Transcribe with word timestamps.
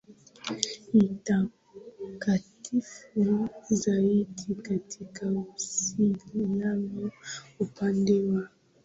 mitakatifu 0.93 3.49
zaidi 3.69 4.55
katika 4.63 5.27
Uislamu 5.31 7.11
Upande 7.59 8.19
wa 8.29 8.49